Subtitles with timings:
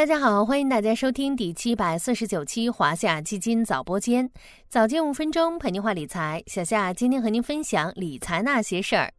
[0.00, 4.30] 大家好，欢迎大家收听第七百四十九期华夏基金早播间，
[4.66, 6.42] 早间五分钟陪您话理财。
[6.46, 9.12] 小夏今天和您分享理财那些事儿。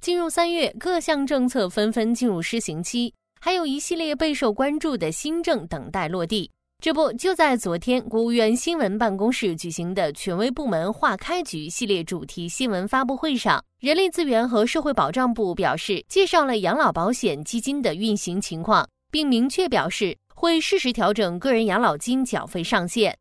[0.00, 6.50] 进入三月，各项政策纷纷进入施行期，还有一系列备受关注的新政等待落地。
[6.82, 18.84] 这不，就在昨天，国务院新闻办公室举行的权威部门化开局系列主题新闻发布会上，人力资源和社会保障部表示，介绍了养老保险基金的运行情况。
[19.10, 23.16] 并明确表示会适时调整个人养老金缴费上限。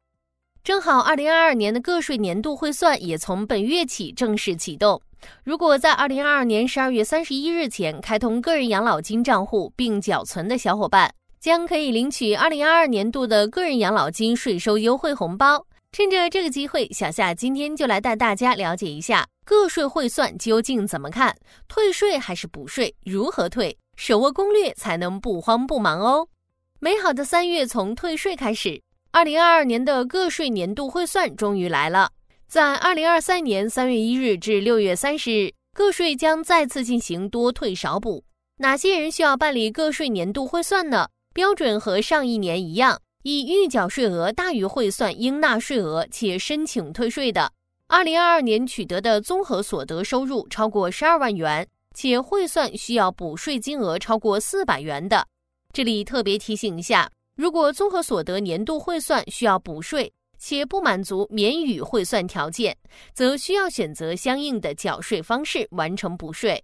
[0.63, 4.99] 正好，二零二二年的个税年度汇算也从本月起正式启动。
[5.43, 15.65] 如果在二零二二年十二月三十一日前开通个人养老金账户并缴存的小伙伴，将可以领取二零二二年度的个人养老金税收优惠红包。
[15.91, 21.35] 趁着这个机会，小夏今天就来带大家了解一下个税汇算究竟怎么看，
[21.67, 23.77] 退税还是补税，如何退。
[23.95, 26.27] 手握攻略才能不慌不忙哦！
[26.79, 32.11] 美好的三月从退税开始，二零二二年的个税年度汇算终于来了。
[32.47, 38.23] 在二零二三年三月一日至六月三十日，个税将再次进行多退少补。
[38.57, 41.07] 哪些人需要办理个税年度汇算呢？
[41.33, 47.51] 标准和上一年一样，以预缴税额大于汇算应纳税额且申请退税的，
[47.87, 51.67] 二零二二年取得的综合所得收入超过十二万元。
[51.95, 55.25] 且汇算需要补税金额超过四百元的，
[55.73, 62.77] 这里特别提醒一下：如果综合所得年度汇算需要补税，且不满足免予汇算条件，
[63.13, 66.61] 则需要选择相应的缴税方式完成补税。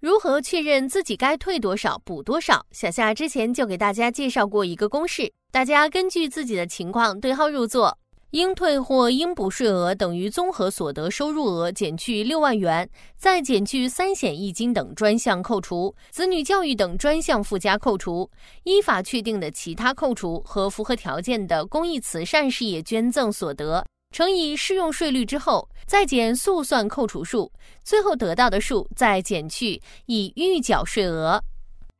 [0.00, 2.66] 如何确认自己该退多少补多少？
[2.72, 7.96] 小夏之前就给大家介绍过一个公式，大家根据自己的情况对号入座。
[8.32, 12.88] 应退或应补税额等于综合所得收入额减去六万元，
[13.18, 18.30] 再减去三险一金等专项扣除、子女教育等专项附加扣除、
[18.64, 27.52] 依法确定的其他扣除和符合条件的公益慈善事业捐赠所得，乘以适用税率之后，再减速算扣除数，
[27.84, 31.38] 最后得到的数再减去已预缴税额。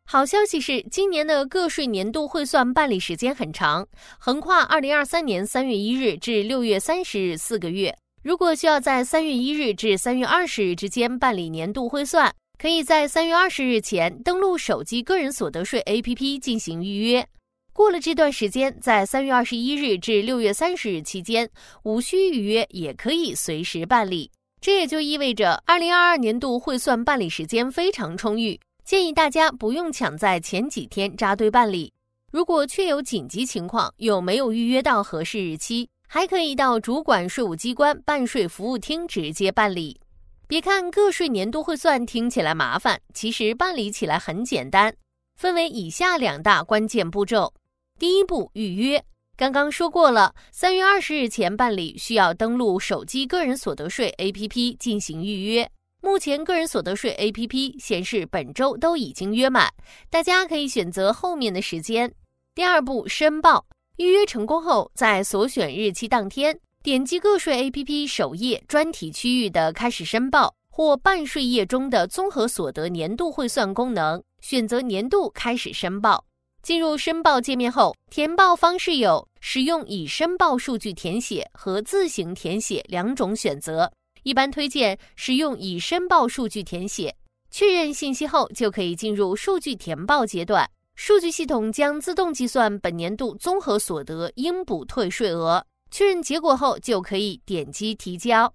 [0.04, 7.96] 好消息是，今年的个税年度汇算办理时间很长，横跨二零二三年三月一日至六月三十日四个月。
[8.22, 17.26] 如果需要在三月一日至三月二十日之间办理年度汇算，可以在三月二十日前登录手机个人所得税 APP 进行预约。
[17.72, 21.48] 过了这段时间，在三月二十一日至六月三十日期间，
[21.84, 24.30] 无需预约也可以随时办理。
[24.60, 28.60] 这也就意味着，二零二二年度汇算办理时间非常充裕。
[28.84, 31.92] 建议大家不用抢在前几天扎堆办理，
[32.32, 39.98] 如果确有紧急情况又没有预约到合适日期，还可以到主管税务机关办税服务厅直接办理。
[40.48, 44.94] 别看个税年度汇算听起来麻烦，其实办理起来很简单，
[45.38, 47.54] 分为以下两大关键步骤。
[47.98, 49.02] 第一步，预约。
[49.36, 55.70] 刚刚说过了，三月二十日前办理，需要登录手机个人所得税 APP 进行预约。
[56.04, 59.72] 目前个人所得税 APP 显示本周都已经约满，
[60.10, 62.12] 大家可以选择后面的时间。
[62.56, 63.64] 第二步申报，
[63.98, 76.24] 预约成功后，在所选日期当天，点击个税 APP 首页专题区域的开始申报或办税页中的综合所得年度汇算功能，选择年度开始申报。
[76.64, 83.92] 进入申报界面后，填报方式有使用已申报数据填写和自行填写两种选择。
[84.22, 87.14] 一般推荐使用已申报数据填写，
[87.50, 90.68] 确认信息后就可以进入数据填报阶段。
[90.94, 95.64] 数据系统将自动计算本年度综合所得应补退税额。
[95.90, 98.50] 确认结果后就可以点击提交。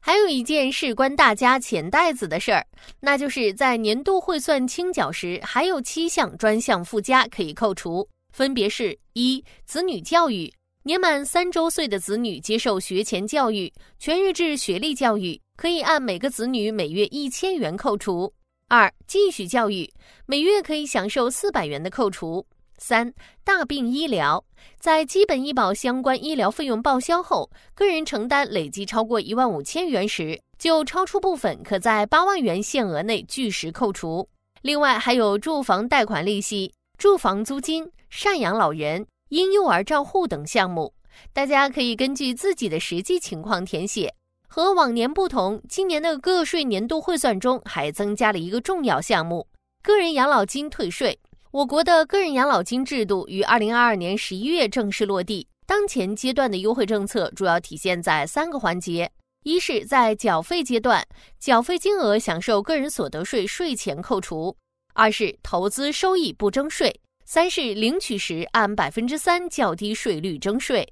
[0.00, 2.66] 还有一件事关大家钱袋子的事儿，
[3.00, 10.50] 那就是在年度汇算清缴时，还有七项专项附加可以扣除，分别是：一、子女教育。
[10.82, 18.32] 年满三周岁的子女接受学前教育、全日制学历教育，可以按每个子女每月一千元扣除。
[18.66, 19.92] 二、继续教育，
[20.24, 22.46] 每月可以享受四百元的扣除。
[22.78, 23.12] 三、
[23.44, 24.42] 大病医疗，
[24.78, 34.26] 在基本医保相关医疗费用报销后，个人承担累计超过一万五千元时，就超出部分可在八万元限额内据实扣除。
[34.62, 39.06] 另外还有住房贷款利息、住房租金、赡养老人。
[39.30, 40.92] 婴幼儿账户等项目，
[41.32, 44.12] 大家可以根据自己的实际情况填写。
[44.48, 49.46] 和往年不同，今年的个税年度汇算中还增加了一个重要项目——
[49.84, 51.16] 个人养老金退税。
[51.52, 55.46] 我国的个人养老金制度于二零二二年十一月正式落地。
[55.64, 59.08] 当前阶段的优惠政策主要体现在三个环节：
[59.44, 61.06] 一是，在缴费阶段，
[61.38, 64.56] 缴费金额享受个人所得税税前扣除；
[64.94, 67.00] 二是，投资收益不征税。
[67.32, 70.84] 三是领取时按百分之三较低税率征税。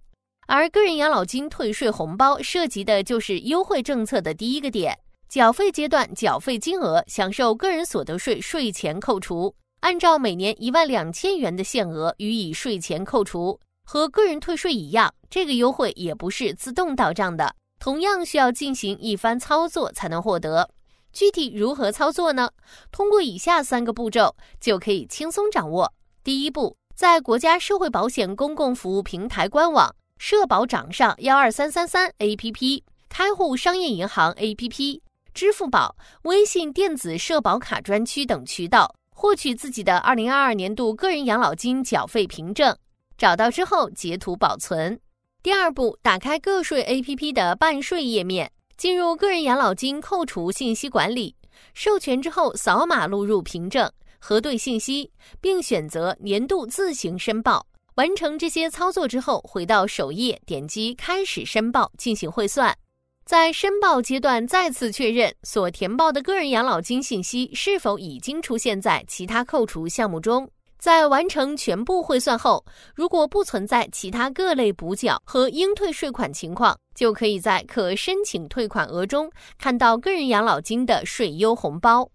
[0.46, 4.96] 而个人养老金退税红包涉及的就是优惠政策的第一个点，
[5.28, 13.58] 缴费阶段缴费金额享受个人所得税税前扣除，按照每年一万两千元的限额予以税前扣除。
[13.84, 20.70] 和个人退税一样，这个优惠也不是自动到账的，同样需要进行一番操作才能获得。
[21.12, 22.48] 具体如何操作呢？
[22.92, 25.92] 通过以下三个步骤就可以轻松掌握。
[26.28, 35.00] 第一步，在国家社会保险公共服务平台官网、社保掌上幺二三三三 APP、开户商业银行 APP、
[35.32, 42.76] 支付宝、微信电子社保卡专区等渠道获取自己的二零二二年度个人养老金缴费凭证。
[43.16, 45.00] 找到之后截图保存。
[45.42, 51.36] 第二步，打开个税 APP 的办税页面，进入个人养老金扣除信息管理，
[51.72, 55.10] 授权之后扫码录入凭证，核对信息，
[55.40, 57.66] 并选择年度自行申报。
[57.94, 62.76] 完成这些操作之后，回到首页，点击开始申报进行汇算。
[63.24, 70.48] 在申报阶段再次确认所填报的个人养老金信息是否已经出现在其他扣除项目中。
[70.78, 72.64] 在完成全部汇算后，
[72.94, 79.28] 如果不存在其他各类补缴和应退税款情况，就可以在可申请退款额中
[79.58, 82.08] 看到个人养老金的税优红包。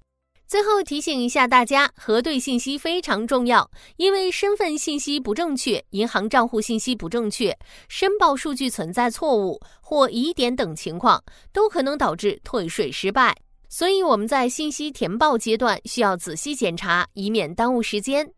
[0.47, 7.57] 最后提醒一下大家，核对信息非常重要，因为身份信息不正确、银行账户信息不正确、
[7.87, 13.35] 申报数据存在错误或疑点等情况，都可能导致退税失败。
[13.67, 18.31] 所以我们在信息填报阶段需要仔细检查，以免耽误时间。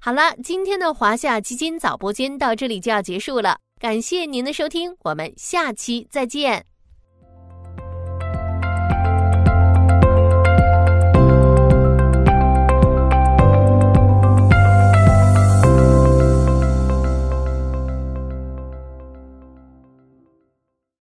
[0.00, 6.69] 好了，今天的华夏基金早播间到这里就要结束了，感谢您的收听，我们下期再见。